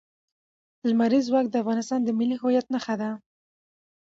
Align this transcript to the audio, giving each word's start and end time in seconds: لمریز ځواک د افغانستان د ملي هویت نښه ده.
لمریز 0.89 1.23
ځواک 1.29 1.45
د 1.49 1.55
افغانستان 1.63 1.99
د 2.03 2.09
ملي 2.19 2.35
هویت 2.41 2.65
نښه 2.73 2.95
ده. 3.01 3.09